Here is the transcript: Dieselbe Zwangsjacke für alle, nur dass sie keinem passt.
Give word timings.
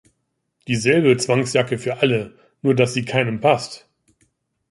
Dieselbe 0.67 1.15
Zwangsjacke 1.17 1.77
für 1.77 1.97
alle, 1.99 2.35
nur 2.63 2.73
dass 2.73 2.95
sie 2.95 3.05
keinem 3.05 3.39
passt. 3.39 3.87